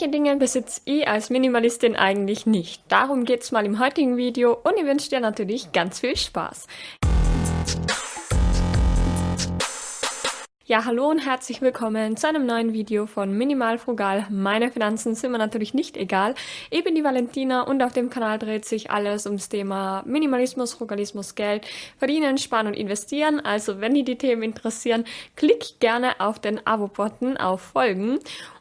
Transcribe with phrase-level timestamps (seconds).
[0.00, 2.82] Welche Dinge besitze ich als Minimalistin eigentlich nicht?
[2.88, 6.66] Darum geht's mal im heutigen Video und ich wünsche dir natürlich ganz viel Spaß.
[10.64, 14.26] Ja, hallo und herzlich willkommen zu einem neuen Video von Minimal Frugal.
[14.30, 16.34] Meine Finanzen sind mir natürlich nicht egal.
[16.70, 21.34] Ich bin die Valentina und auf dem Kanal dreht sich alles ums Thema Minimalismus, Frugalismus,
[21.34, 21.66] Geld,
[21.98, 23.40] Verdienen, Sparen und Investieren.
[23.40, 25.04] Also wenn dich die Themen interessieren,
[25.36, 28.18] klick gerne auf den Abo-Button auf Folgen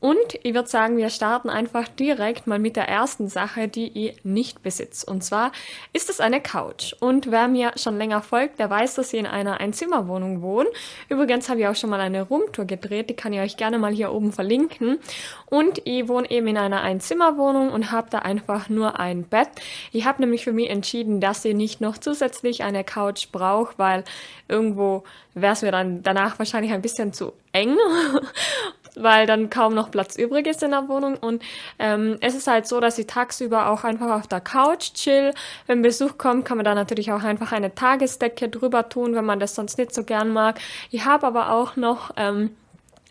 [0.00, 4.24] und ich würde sagen, wir starten einfach direkt mal mit der ersten Sache, die ich
[4.24, 5.04] nicht besitze.
[5.04, 5.52] Und zwar
[5.92, 6.94] ist es eine Couch.
[7.00, 10.70] Und wer mir schon länger folgt, der weiß, dass ich in einer Einzimmerwohnung wohne.
[11.10, 13.92] Übrigens habe ich auch schon mal eine Roomtour gedreht, die kann ich euch gerne mal
[13.92, 14.98] hier oben verlinken.
[15.46, 19.50] Und ich wohne eben in einer Einzimmerwohnung und habe da einfach nur ein Bett.
[19.92, 24.04] Ich habe nämlich für mich entschieden, dass ich nicht noch zusätzlich eine Couch brauche, weil
[24.48, 27.76] irgendwo wäre es mir dann danach wahrscheinlich ein bisschen zu eng
[28.96, 31.16] weil dann kaum noch Platz übrig ist in der Wohnung.
[31.16, 31.42] Und
[31.78, 35.32] ähm, es ist halt so, dass ich tagsüber auch einfach auf der Couch chill.
[35.66, 39.40] Wenn Besuch kommt, kann man da natürlich auch einfach eine Tagesdecke drüber tun, wenn man
[39.40, 40.60] das sonst nicht so gern mag.
[40.90, 42.50] Ich habe aber auch noch ähm,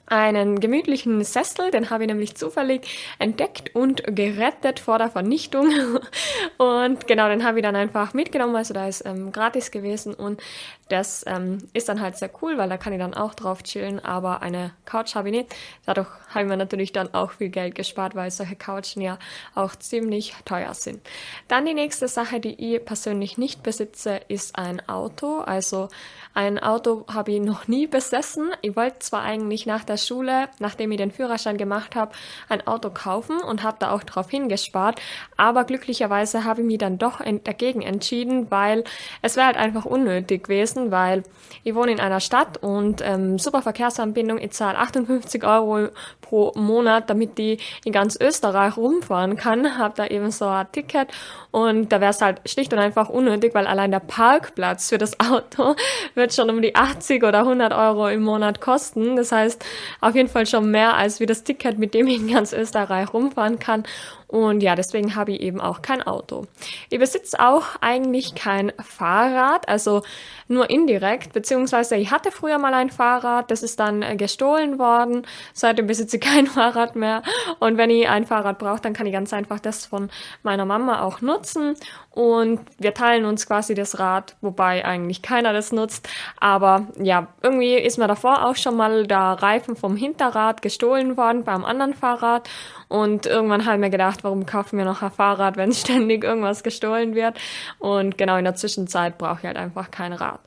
[0.09, 2.87] einen gemütlichen Sessel, den habe ich nämlich zufällig
[3.19, 5.69] entdeckt und gerettet vor der Vernichtung.
[6.57, 10.41] Und genau, den habe ich dann einfach mitgenommen, also da ist ähm, gratis gewesen und
[10.89, 14.03] das ähm, ist dann halt sehr cool, weil da kann ich dann auch drauf chillen,
[14.03, 15.55] aber eine Couch habe ich nicht.
[15.85, 19.19] Dadurch habe ich mir natürlich dann auch viel Geld gespart, weil solche Couchen ja
[19.55, 20.99] auch ziemlich teuer sind.
[21.47, 25.39] Dann die nächste Sache, die ich persönlich nicht besitze, ist ein Auto.
[25.39, 25.89] Also
[26.33, 28.51] ein Auto habe ich noch nie besessen.
[28.61, 32.11] Ich wollte zwar eigentlich nach der Schule, nachdem ich den Führerschein gemacht habe,
[32.49, 35.01] ein Auto kaufen und habe da auch drauf hingespart,
[35.37, 38.83] aber glücklicherweise habe ich mich dann doch dagegen entschieden, weil
[39.21, 41.23] es wäre halt einfach unnötig gewesen weil
[41.63, 45.89] ich wohne in einer Stadt und ähm, super Verkehrsanbindung, ich zahle 58 Euro
[46.21, 51.09] pro Monat, damit die in ganz Österreich rumfahren kann, habe da eben so ein Ticket
[51.51, 55.19] und da wäre es halt schlicht und einfach unnötig, weil allein der Parkplatz für das
[55.31, 55.75] Auto
[56.15, 59.15] wird schon um die 80 oder 100 Euro im Monat kosten.
[59.15, 59.63] Das heißt,
[60.01, 63.13] auf jeden Fall schon mehr als wie das Ticket, mit dem ich in ganz Österreich
[63.13, 63.83] rumfahren kann.
[64.29, 66.45] Und ja, deswegen habe ich eben auch kein Auto.
[66.91, 70.03] Ich besitze auch eigentlich kein Fahrrad, also
[70.47, 75.25] nur indirekt, beziehungsweise ich hatte früher mal ein Fahrrad, das ist dann äh, gestohlen worden.
[75.53, 77.23] Seitdem besitze ich kein Fahrrad mehr.
[77.59, 80.09] Und wenn ich ein Fahrrad brauche, dann kann ich ganz einfach das von
[80.43, 81.75] meiner Mama auch nutzen.
[82.11, 86.09] Und wir teilen uns quasi das Rad, wobei eigentlich keiner das nutzt.
[86.39, 91.43] Aber ja, irgendwie ist mir davor auch schon mal der Reifen vom Hinterrad gestohlen worden
[91.43, 92.49] beim anderen Fahrrad.
[92.89, 96.63] Und irgendwann habe ich mir gedacht, warum kaufen wir noch ein Fahrrad, wenn ständig irgendwas
[96.63, 97.39] gestohlen wird?
[97.79, 100.39] Und genau in der Zwischenzeit brauche ich halt einfach kein Rad.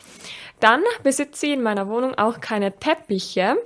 [0.61, 3.57] Dann besitze ich in meiner Wohnung auch keine Teppiche.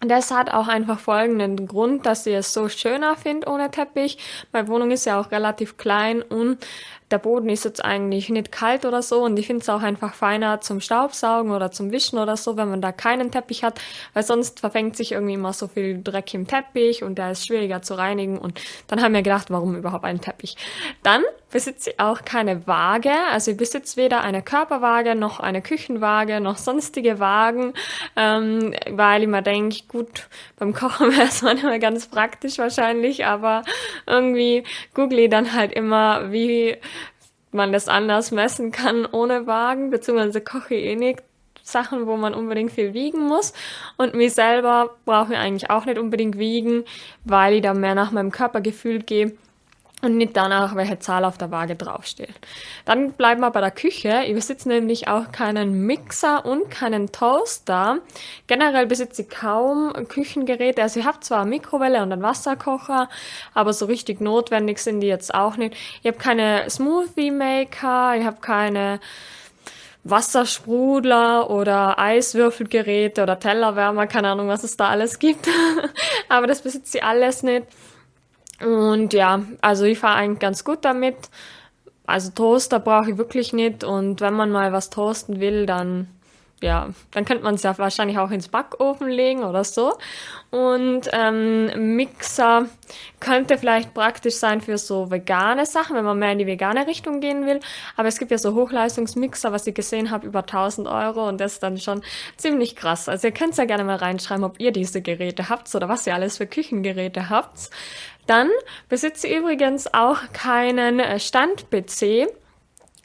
[0.00, 4.18] Das hat auch einfach folgenden Grund, dass ich es so schöner finde ohne Teppich.
[4.50, 6.58] Meine Wohnung ist ja auch relativ klein und
[7.12, 10.14] der Boden ist jetzt eigentlich nicht kalt oder so und ich finde es auch einfach
[10.14, 13.80] feiner zum Staubsaugen oder zum Wischen oder so, wenn man da keinen Teppich hat,
[14.14, 17.82] weil sonst verfängt sich irgendwie immer so viel Dreck im Teppich und der ist schwieriger
[17.82, 20.56] zu reinigen und dann haben wir gedacht, warum überhaupt einen Teppich?
[21.02, 26.40] Dann besitze ich auch keine Waage, also ich besitze weder eine Körperwaage noch eine Küchenwaage
[26.40, 27.74] noch sonstige Wagen,
[28.16, 33.62] ähm, weil ich mir denke, gut, beim Kochen wäre es manchmal ganz praktisch wahrscheinlich, aber
[34.06, 36.78] irgendwie google ich dann halt immer, wie
[37.52, 41.22] man das anders messen kann ohne Wagen, beziehungsweise koche ich eh nicht
[41.62, 43.52] Sachen, wo man unbedingt viel wiegen muss.
[43.96, 46.84] Und mich selber brauche ich eigentlich auch nicht unbedingt wiegen,
[47.24, 49.36] weil ich da mehr nach meinem Körpergefühl gehe
[50.02, 52.34] und nicht danach, welche Zahl auf der Waage draufsteht.
[52.84, 54.24] Dann bleiben wir bei der Küche.
[54.26, 57.98] Ich besitze nämlich auch keinen Mixer und keinen Toaster.
[58.48, 60.82] Generell besitze ich kaum Küchengeräte.
[60.82, 63.08] Also ich habe zwar eine Mikrowelle und einen Wasserkocher,
[63.54, 65.76] aber so richtig notwendig sind die jetzt auch nicht.
[66.02, 68.98] Ich habe keine Smoothie Maker, ich habe keine
[70.02, 75.46] Wassersprudler oder Eiswürfelgeräte oder Tellerwärmer, keine Ahnung, was es da alles gibt.
[76.28, 77.66] aber das besitze ich alles nicht.
[78.64, 81.16] Und ja, also ich fahre eigentlich ganz gut damit.
[82.06, 83.84] Also Toaster brauche ich wirklich nicht.
[83.84, 86.08] Und wenn man mal was toasten will, dann
[86.62, 89.94] ja, dann könnte man es ja wahrscheinlich auch ins Backofen legen oder so.
[90.50, 92.66] Und ähm, Mixer
[93.20, 97.20] könnte vielleicht praktisch sein für so vegane Sachen, wenn man mehr in die vegane Richtung
[97.20, 97.60] gehen will.
[97.96, 101.54] Aber es gibt ja so Hochleistungsmixer, was ich gesehen habe, über 1000 Euro und das
[101.54, 102.02] ist dann schon
[102.36, 103.08] ziemlich krass.
[103.08, 106.14] Also ihr könnt ja gerne mal reinschreiben, ob ihr diese Geräte habt oder was ihr
[106.14, 107.70] alles für Küchengeräte habt.
[108.26, 108.50] Dann
[108.88, 112.28] besitze ich übrigens auch keinen Stand-PC.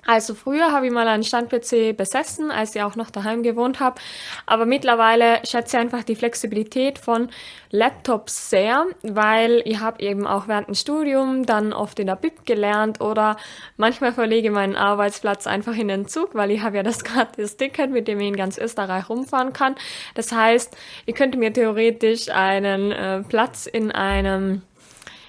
[0.08, 4.00] Also früher habe ich mal einen Stand-PC besessen, als ich auch noch daheim gewohnt habe.
[4.46, 7.30] Aber mittlerweile schätze ich einfach die Flexibilität von
[7.72, 12.46] Laptops sehr, weil ich habe eben auch während dem Studium dann oft in der Bib
[12.46, 13.36] gelernt oder
[13.76, 17.92] manchmal verlege meinen Arbeitsplatz einfach in den Zug, weil ich habe ja das gratis Ticket,
[17.92, 19.76] mit dem ich in ganz Österreich rumfahren kann.
[20.16, 20.74] Das heißt,
[21.06, 24.62] ich könnte mir theoretisch einen äh, Platz in einem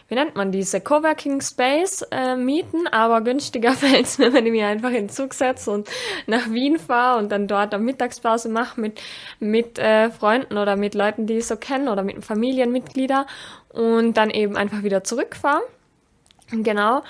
[0.08, 4.52] wie nennt man diese, Coworking Space äh, mieten, aber günstiger fällt es mir, wenn ich
[4.52, 5.88] mich einfach in den Zug setze und
[6.26, 9.00] nach Wien fahre und dann dort eine Mittagspause mache mit,
[9.38, 13.26] mit äh, Freunden oder mit Leuten, die ich so kenne oder mit Familienmitgliedern
[13.68, 15.62] und dann eben einfach wieder zurückfahre.
[16.50, 17.02] Genau.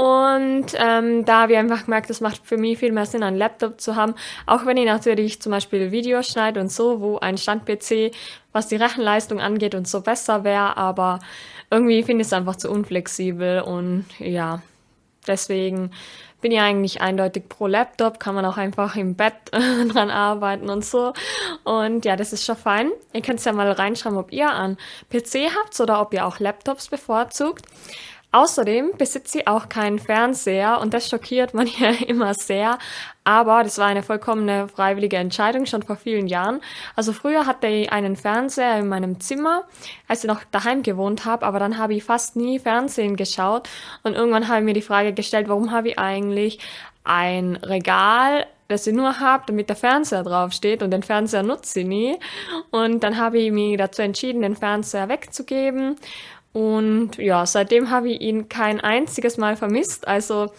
[0.00, 3.36] Und ähm, da habe ich einfach gemerkt, es macht für mich viel mehr Sinn, einen
[3.36, 4.14] Laptop zu haben.
[4.46, 8.10] Auch wenn ich natürlich zum Beispiel Videos schneide und so, wo ein Stand-PC,
[8.50, 10.78] was die Rechenleistung angeht und so besser wäre.
[10.78, 11.18] Aber
[11.70, 14.62] irgendwie finde ich es einfach zu unflexibel und ja,
[15.26, 15.90] deswegen
[16.40, 20.82] bin ich eigentlich eindeutig pro Laptop, kann man auch einfach im Bett dran arbeiten und
[20.82, 21.12] so.
[21.64, 22.90] Und ja, das ist schon fein.
[23.12, 24.78] Ihr könnt ja mal reinschreiben, ob ihr einen
[25.10, 27.66] PC habt oder ob ihr auch Laptops bevorzugt.
[28.32, 32.78] Außerdem besitze ich auch keinen Fernseher und das schockiert man ja immer sehr.
[33.24, 36.60] Aber das war eine vollkommene freiwillige Entscheidung schon vor vielen Jahren.
[36.94, 39.64] Also früher hatte ich einen Fernseher in meinem Zimmer,
[40.06, 43.68] als ich noch daheim gewohnt habe, aber dann habe ich fast nie Fernsehen geschaut
[44.04, 46.60] und irgendwann habe ich mir die Frage gestellt, warum habe ich eigentlich
[47.04, 51.86] ein Regal das ich nur habe, damit der Fernseher draufsteht und den Fernseher nutze ich
[51.86, 52.18] nie.
[52.70, 55.96] Und dann habe ich mich dazu entschieden, den Fernseher wegzugeben
[56.52, 60.08] und ja, seitdem habe ich ihn kein einziges Mal vermisst.
[60.08, 60.52] Also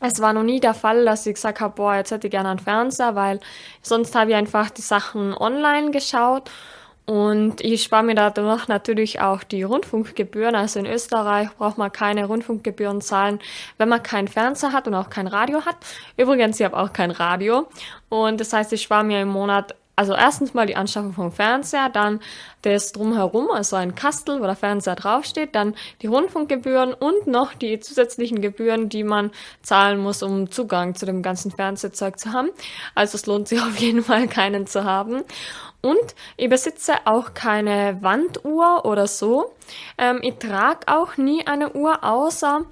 [0.00, 2.50] es war noch nie der Fall, dass ich gesagt habe, boah, jetzt hätte ich gerne
[2.50, 3.40] einen Fernseher, weil
[3.82, 6.50] sonst habe ich einfach die Sachen online geschaut.
[7.06, 10.56] Und ich spare mir dadurch natürlich auch die Rundfunkgebühren.
[10.56, 13.38] Also in Österreich braucht man keine Rundfunkgebühren zahlen,
[13.78, 15.76] wenn man keinen Fernseher hat und auch kein Radio hat.
[16.16, 17.68] Übrigens, ich habe auch kein Radio.
[18.08, 21.88] Und das heißt, ich spare mir im Monat also erstens mal die Anschaffung vom Fernseher,
[21.88, 22.20] dann
[22.60, 27.80] das drumherum, also ein Kastel, wo der Fernseher draufsteht, dann die Rundfunkgebühren und noch die
[27.80, 29.30] zusätzlichen Gebühren, die man
[29.62, 32.50] zahlen muss, um Zugang zu dem ganzen Fernsehzeug zu haben.
[32.94, 35.22] Also es lohnt sich auf jeden Fall, keinen zu haben.
[35.80, 39.54] Und ich besitze auch keine Wanduhr oder so.
[39.96, 42.62] Ähm, ich trage auch nie eine Uhr, außer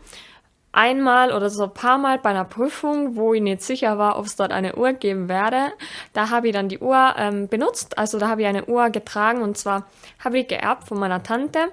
[0.75, 4.26] einmal oder so ein paar Mal bei einer Prüfung, wo ich nicht sicher war, ob
[4.26, 5.73] es dort eine Uhr geben werde.
[6.12, 7.97] Da habe ich dann die Uhr ähm, benutzt.
[7.97, 9.87] Also da habe ich eine Uhr getragen und zwar
[10.23, 11.71] habe ich geerbt von meiner Tante.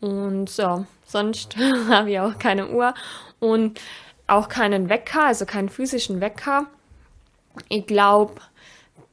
[0.00, 1.56] Und so, sonst
[1.88, 2.94] habe ich auch keine Uhr
[3.38, 3.80] und
[4.26, 6.66] auch keinen Wecker, also keinen physischen Wecker.
[7.68, 8.34] Ich glaube,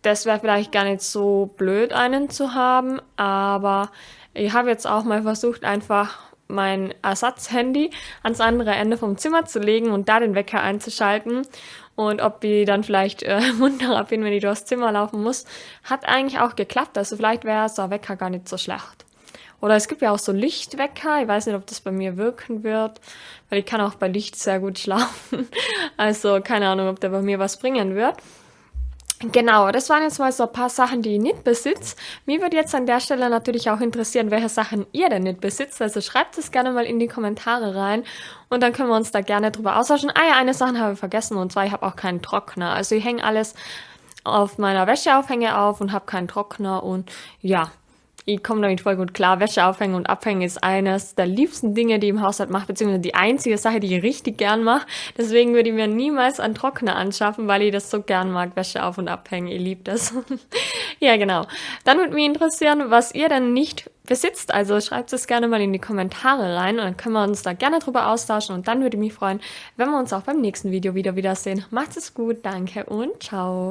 [0.01, 3.91] das wäre vielleicht gar nicht so blöd, einen zu haben, aber
[4.33, 7.91] ich habe jetzt auch mal versucht, einfach mein Ersatzhandy
[8.23, 11.43] ans andere Ende vom Zimmer zu legen und da den Wecker einzuschalten.
[11.95, 15.45] Und ob ich dann vielleicht äh, munterer bin, wenn ich durchs Zimmer laufen muss,
[15.83, 16.97] hat eigentlich auch geklappt.
[16.97, 19.05] Also vielleicht wäre so ein Wecker gar nicht so schlecht.
[19.61, 21.21] Oder es gibt ja auch so Lichtwecker.
[21.21, 23.01] Ich weiß nicht, ob das bei mir wirken wird,
[23.49, 25.47] weil ich kann auch bei Licht sehr gut schlafen.
[25.97, 28.15] Also keine Ahnung, ob der bei mir was bringen wird.
[29.21, 31.97] Genau, das waren jetzt mal so ein paar Sachen, die ich nicht besitze.
[32.25, 35.81] Mir würde jetzt an der Stelle natürlich auch interessieren, welche Sachen ihr denn nicht besitzt.
[35.81, 38.05] Also schreibt es gerne mal in die Kommentare rein
[38.47, 40.09] und dann können wir uns da gerne drüber austauschen.
[40.09, 42.71] Ah ja, eine Sache habe ich vergessen und zwar, ich habe auch keinen Trockner.
[42.73, 43.55] Also ich hänge alles
[44.23, 47.11] auf meiner Wäscheaufhänge auf und habe keinen Trockner und
[47.41, 47.71] ja,
[48.33, 49.39] ich komme damit voll gut klar.
[49.39, 53.01] Wäsche aufhängen und abhängen ist eines der liebsten Dinge, die ich im Haushalt mache, beziehungsweise
[53.01, 54.85] die einzige Sache, die ich richtig gern mache.
[55.17, 58.83] Deswegen würde ich mir niemals einen Trockner anschaffen, weil ich das so gern mag, Wäsche
[58.83, 59.47] auf und abhängen.
[59.47, 60.13] Ich liebe das.
[60.99, 61.45] ja, genau.
[61.83, 64.53] Dann würde mich interessieren, was ihr denn nicht besitzt.
[64.53, 67.53] Also schreibt es gerne mal in die Kommentare rein und dann können wir uns da
[67.53, 69.39] gerne drüber austauschen und dann würde ich mich freuen,
[69.77, 71.63] wenn wir uns auch beim nächsten Video wieder wiedersehen.
[71.69, 73.67] Macht es gut, danke und ciao.